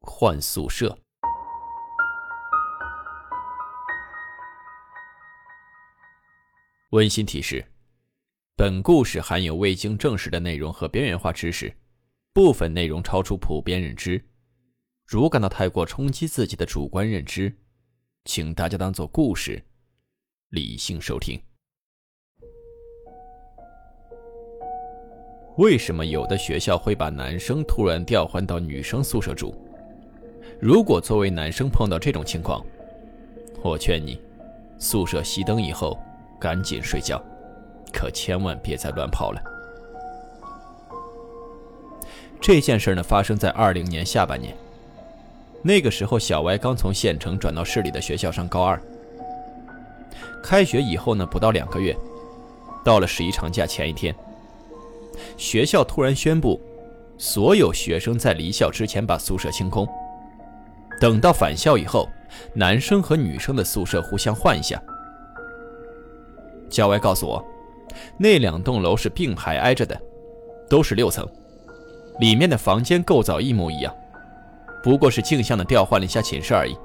[0.00, 0.98] 换宿舍。
[6.90, 7.64] 温馨提示：
[8.56, 11.72] 本故事含有未经证实的内容和边缘化知识，
[12.32, 14.22] 部分内容超出普遍认知。
[15.06, 17.54] 如感到太过冲击自己的主观认知，
[18.24, 19.62] 请大家当做故事，
[20.48, 21.40] 理性收听。
[25.58, 29.54] 为什么有的学校会把男生突然调换到女生宿舍住？
[30.60, 32.62] 如果作为男生碰到这种情况，
[33.62, 34.20] 我劝你，
[34.78, 35.98] 宿舍熄灯以后
[36.38, 37.18] 赶紧睡觉，
[37.90, 39.42] 可千万别再乱跑了。
[42.42, 44.54] 这件事呢，发生在二零年下半年，
[45.62, 48.78] 那个时候小歪刚从县城转到市里的学校上高二。
[50.42, 51.96] 开学以后呢，不到两个月，
[52.84, 54.14] 到了十一长假前一天。
[55.38, 56.60] 学校突然宣布，
[57.16, 59.88] 所有学生在离校之前把宿舍清空。
[61.00, 62.08] 等到返校以后，
[62.54, 64.80] 男生和女生的宿舍互相换一下。
[66.68, 67.44] 小歪告诉我，
[68.18, 69.98] 那两栋楼是并排挨着的，
[70.68, 71.26] 都是六层，
[72.20, 73.92] 里面的房间构造一模一样，
[74.82, 76.76] 不过是镜像的调换了一下寝室而已。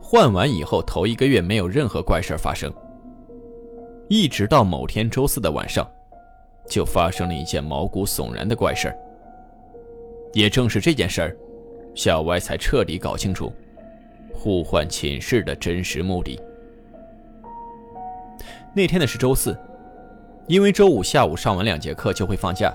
[0.00, 2.72] 换完以后，头一个月没有任何怪事发生，
[4.08, 5.84] 一直到某天周四的晚上。
[6.66, 8.90] 就发生了一件毛骨悚然的怪事。
[10.32, 11.36] 也正是这件事儿，
[11.94, 13.52] 小歪才彻底搞清楚
[14.32, 16.40] 互换寝室的真实目的。
[18.74, 19.56] 那天的是周四，
[20.48, 22.74] 因为周五下午上完两节课就会放假，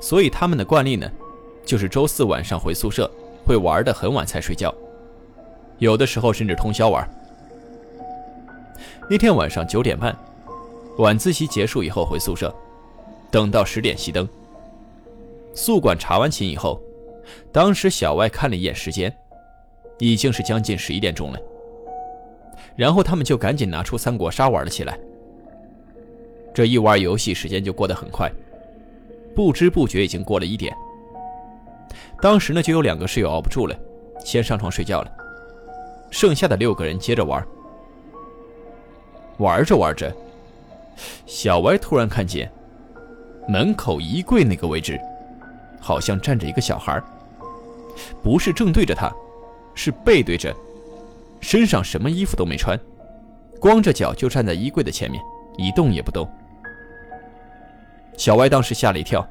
[0.00, 1.10] 所以他们的惯例呢，
[1.64, 3.10] 就是周四晚上回宿舍
[3.46, 4.74] 会玩的很晚才睡觉，
[5.78, 7.08] 有的时候甚至通宵玩。
[9.08, 10.14] 那天晚上九点半，
[10.98, 12.54] 晚自习结束以后回宿舍。
[13.30, 14.28] 等到十点熄灯，
[15.54, 16.82] 宿管查完寝以后，
[17.52, 19.14] 当时小歪看了一眼时间，
[19.98, 21.38] 已经是将近十一点钟了。
[22.76, 24.98] 然后他们就赶紧拿出三国杀玩了起来。
[26.54, 28.30] 这一玩游戏，时间就过得很快，
[29.34, 30.74] 不知不觉已经过了一点。
[32.20, 33.76] 当时呢，就有两个室友熬不住了，
[34.24, 35.12] 先上床睡觉了，
[36.10, 37.44] 剩下的六个人接着玩。
[39.38, 40.14] 玩着玩着，
[41.26, 42.50] 小歪突然看见。
[43.48, 45.00] 门口衣柜那个位置，
[45.80, 47.02] 好像站着一个小孩
[48.22, 49.12] 不是正对着他，
[49.74, 50.54] 是背对着，
[51.40, 52.78] 身上什么衣服都没穿，
[53.58, 55.22] 光着脚就站在衣柜的前面，
[55.56, 56.28] 一动也不动。
[58.16, 59.26] 小歪当时吓了一跳，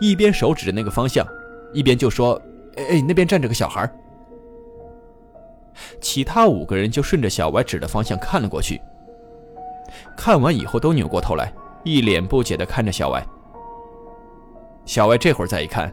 [0.00, 1.26] 一边手指着那个方向，
[1.72, 2.40] 一边就说
[2.76, 3.90] ：“哎哎，那边站着个小孩
[6.00, 8.80] 其他五个人就顺着小歪指的方向看了过去，
[10.16, 11.52] 看完以后都扭过头来，
[11.84, 13.24] 一脸不解地看着小歪。
[14.84, 15.92] 小歪这会儿再一看，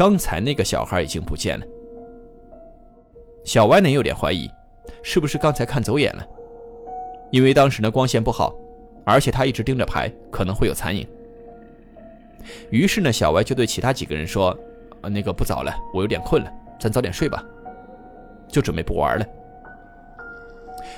[0.00, 1.66] 刚才那个小孩已经不见了。
[3.44, 4.50] 小歪呢有点怀疑，
[5.02, 6.26] 是不是刚才看走眼了？
[7.30, 8.54] 因为当时呢光线不好，
[9.04, 11.06] 而且他一直盯着牌，可能会有残影。
[12.70, 14.58] 于是呢，小歪就对其他几个人说
[15.02, 16.50] ：“啊，那个不早了，我有点困了，
[16.80, 17.44] 咱早点睡吧。”
[18.48, 19.26] 就准备不玩了。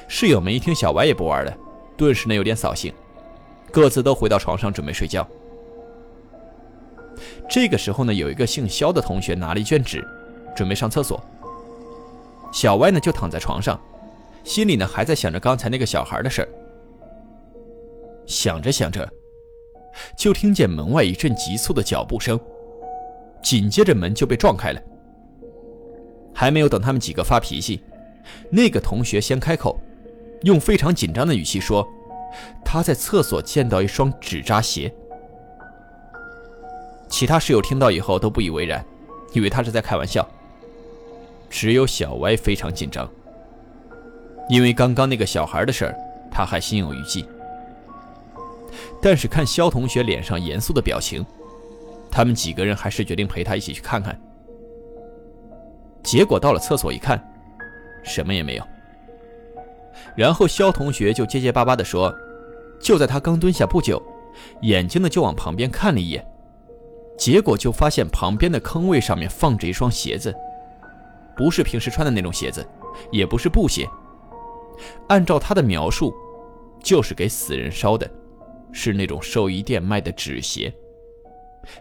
[0.07, 1.53] 室友们一听小歪也不玩了，
[1.97, 2.95] 顿时呢有点扫兴，
[3.73, 5.27] 各自都回到床上准备睡觉。
[7.49, 10.03] 这个时候呢，有一个姓肖的同学拿了一卷纸，
[10.57, 11.23] 准备上厕所。
[12.53, 13.81] 小歪呢就躺在床上，
[14.45, 16.49] 心里呢还在想着刚才那个小孩的事儿。
[18.27, 19.07] 想着想着，
[20.17, 22.39] 就听见门外一阵急促的脚步声，
[23.43, 24.81] 紧接着门就被撞开了。
[26.35, 27.83] 还没有等他们几个发脾气，
[28.51, 29.79] 那个同学先开口，
[30.43, 31.87] 用非常紧张的语气说
[32.65, 34.95] ：“他在厕所见到一双纸扎鞋。”
[37.23, 38.85] 其他室友听到以后都不以为然，
[39.33, 40.29] 以为他是在开玩笑。
[41.49, 43.09] 只有小歪非常紧张，
[44.49, 45.97] 因为刚刚那个小孩的事儿，
[46.33, 47.25] 他还心有余悸。
[49.01, 51.25] 但是看肖同学脸上严肃的表情，
[52.11, 54.21] 他们几个人还是决定陪他一起去看看。
[56.03, 57.23] 结果到了厕所一看，
[58.03, 58.65] 什么也没有。
[60.17, 62.13] 然后肖同学就结结巴巴地说
[62.83, 64.03] ：“就在他刚蹲下不久，
[64.63, 66.27] 眼睛呢就往旁边看了一眼。”
[67.17, 70.35] 结果就发现旁边的坑位上面放着一双鞋子，
[71.37, 72.67] 不是平时穿的那种鞋子，
[73.11, 73.89] 也不是布鞋。
[75.09, 76.13] 按照他的描述，
[76.83, 78.11] 就是给死人烧的，
[78.73, 80.73] 是那种寿衣店卖的纸鞋，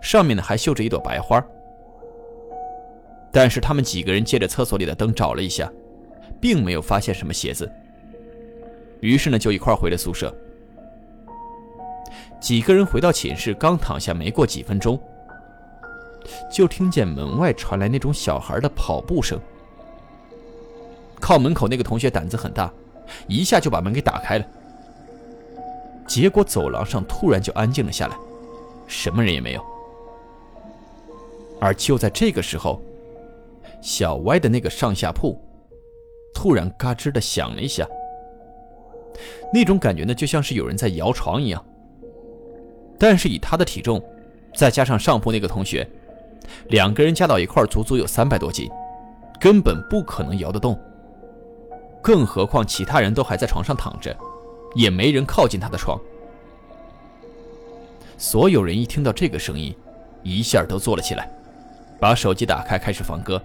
[0.01, 1.43] 上面呢还绣着一朵白花。
[3.31, 5.71] 但是他们几个人借着厕所里的灯找了一下，
[6.39, 7.71] 并没有发现什么鞋子。
[8.99, 10.35] 于是呢，就一块回了宿舍。
[12.39, 15.01] 几个人回到寝室，刚躺下没过几分钟，
[16.51, 19.39] 就听见门外传来那种小孩的跑步声。
[21.19, 22.71] 靠门口那个同学胆子很大，
[23.27, 24.45] 一下就把门给打开了。
[26.07, 28.17] 结果走廊上突然就安静了下来，
[28.87, 29.63] 什么人也没有。
[31.59, 32.81] 而就在这个时候，
[33.81, 35.39] 小歪的那个上下铺
[36.33, 37.87] 突然嘎吱的响了一下，
[39.53, 41.63] 那种感觉呢，就像是有人在摇床一样。
[42.97, 44.03] 但是以他的体重，
[44.55, 45.87] 再加上上铺那个同学，
[46.69, 48.69] 两个人加到一块足足有三百多斤，
[49.39, 50.79] 根本不可能摇得动。
[52.01, 54.15] 更何况其他人都还在床上躺着，
[54.75, 55.99] 也没人靠近他的床。
[58.17, 59.75] 所有人一听到这个声音，
[60.23, 61.31] 一下都坐了起来，
[61.99, 63.41] 把手机打开开始放歌。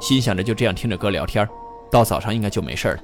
[0.00, 1.48] 心想着就这样听着歌聊天，
[1.90, 3.00] 到早上应该就没事了。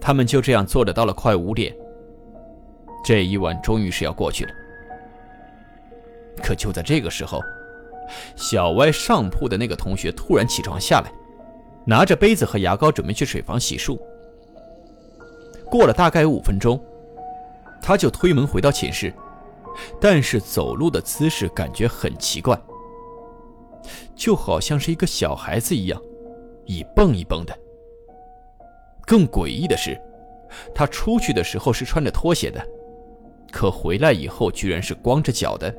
[0.00, 1.74] 他们就这样坐着到了快五点，
[3.04, 4.50] 这一晚终于是要过去了。
[6.44, 7.40] 可就在这个时候，
[8.36, 11.10] 小歪上铺的那个同学突然起床下来，
[11.86, 13.98] 拿着杯子和牙膏准备去水房洗漱。
[15.70, 16.78] 过了大概有五分钟，
[17.80, 19.10] 他就推门回到寝室，
[19.98, 22.60] 但是走路的姿势感觉很奇怪。
[24.14, 26.00] 就好像是一个小孩子一样，
[26.66, 27.58] 一蹦一蹦的。
[29.06, 29.98] 更诡异的是，
[30.74, 32.62] 他出去的时候是穿着拖鞋的，
[33.50, 35.74] 可回来以后居然是光着脚的。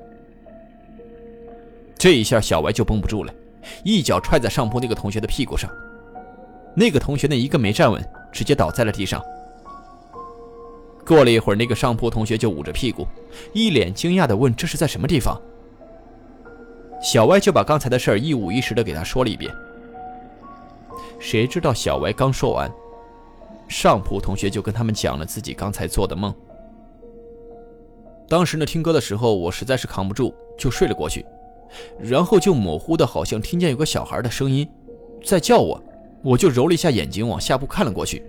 [1.97, 3.33] 这一下，小歪就绷不住了，
[3.83, 5.69] 一脚踹在上铺那个同学的屁股上。
[6.75, 9.23] 那个同学呢，一个没站稳，直接倒在了地上。
[11.05, 13.07] 过了一会儿，那个上铺同学就捂着屁股，
[13.53, 15.39] 一脸惊讶地问：“这是在什么地方？”
[17.01, 19.53] 小歪就把刚才的事儿一五一十的给他说了一遍。
[21.19, 22.69] 谁知道小歪刚说完，
[23.67, 26.33] 上铺同学就跟他们讲了自己刚才做的梦。
[28.27, 31.23] 当时呢，听歌的时候我实在是扛不住，就睡了过去，
[31.99, 34.67] 然后就模糊的好像听见有个小孩的声音
[35.23, 35.81] 在叫我，
[36.23, 38.23] 我就揉了一下眼睛往下铺看了过去，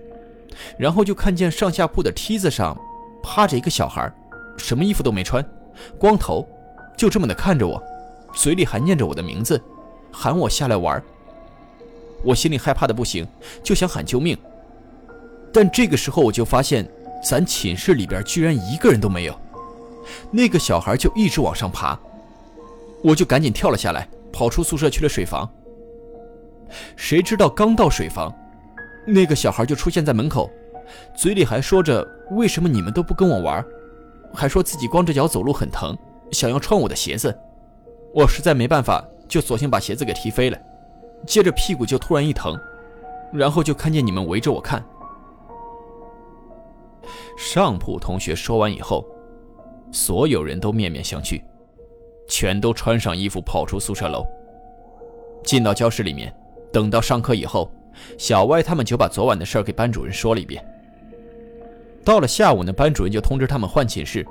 [0.77, 2.77] 然后就看见上下铺的梯子上
[3.21, 4.11] 趴着一个小孩，
[4.57, 5.45] 什么衣服都没穿，
[5.97, 6.47] 光头，
[6.97, 7.81] 就这么的看着我。
[8.33, 9.59] 嘴里还念着我的名字，
[10.11, 11.01] 喊我下来玩。
[12.23, 13.25] 我心里害怕的不行，
[13.63, 14.37] 就想喊救命。
[15.53, 16.87] 但这个时候我就发现，
[17.23, 19.39] 咱寝室里边居然一个人都没有。
[20.29, 21.97] 那个小孩就一直往上爬，
[23.07, 25.49] 我就赶紧跳了下来，跑出宿舍去了水房。
[26.97, 28.33] 谁知道刚到水房，
[29.05, 30.51] 那个小孩就出现在门口，
[31.15, 33.63] 嘴里还说着为什么你们都不跟我玩，
[34.33, 35.97] 还说自己光着脚走路很疼，
[36.33, 37.33] 想要穿我的鞋子。
[38.13, 40.59] 我实在没办法，就索性把鞋子给踢飞了，
[41.25, 42.59] 接着屁股就突然一疼，
[43.31, 44.85] 然后就看见你们围着我看。
[47.37, 49.05] 上铺同学说完以后，
[49.93, 51.41] 所有人都面面相觑，
[52.27, 54.25] 全都穿上衣服跑出宿舍楼，
[55.43, 56.33] 进到教室里面。
[56.71, 57.71] 等到上课以后，
[58.17, 60.63] 小歪他们就把昨晚的事儿给班主任说了一遍。
[62.03, 64.25] 到了下午呢，班主任就通知他们换寝室，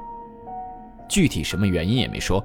[1.08, 2.44] 具体什么原因也没说。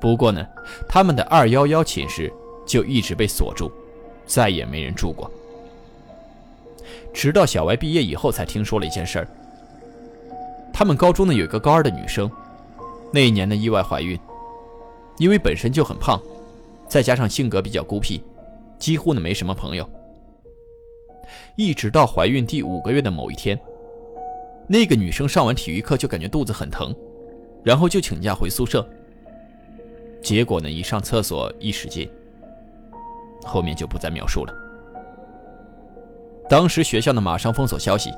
[0.00, 0.44] 不过呢，
[0.88, 2.32] 他们的二幺幺寝室
[2.66, 3.70] 就一直被锁住，
[4.26, 5.30] 再也没人住过。
[7.14, 9.28] 直到小歪毕业以后，才听说了一件事儿。
[10.72, 12.30] 他们高中呢有一个高二的女生，
[13.12, 14.18] 那一年呢意外怀孕，
[15.18, 16.20] 因为本身就很胖，
[16.88, 18.22] 再加上性格比较孤僻，
[18.78, 19.88] 几乎呢没什么朋友。
[21.56, 23.58] 一直到怀孕第五个月的某一天，
[24.66, 26.94] 那个女生上完体育课就感觉肚子很疼，
[27.62, 28.86] 然后就请假回宿舍。
[30.22, 30.70] 结果呢？
[30.70, 32.08] 一上厕所一使劲，
[33.44, 34.54] 后面就不再描述了。
[36.48, 38.10] 当时学校呢马上封锁消息，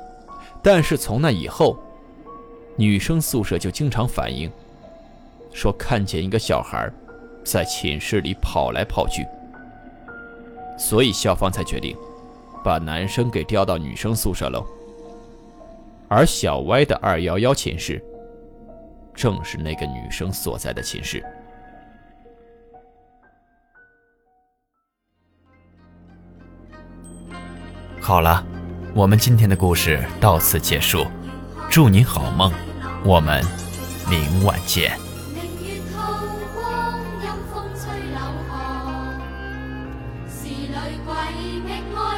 [0.61, 1.77] 但是从那以后，
[2.77, 4.51] 女生宿舍就经常反映，
[5.55, 6.91] 说看见一个小孩
[7.45, 9.25] 在寝室里跑来跑去，
[10.77, 11.95] 所以校方才决定
[12.61, 14.65] 把男生给调到女生宿舍楼，
[16.09, 18.03] 而小歪的二幺幺寝室
[19.13, 21.23] 正是那个女生所在的寝室。
[28.01, 28.45] 好了，
[28.93, 31.05] 我们今天的故事到此结束，
[31.71, 32.51] 祝您好梦，
[33.05, 33.41] 我们
[34.09, 35.04] 明晚见。
[41.31, 42.14] 女鬼觅哀郎。